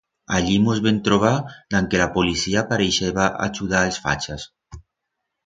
[0.35, 1.35] Allí mos vem trobar
[1.73, 4.41] dan que la policía pareixeba achudar a'ls fachas.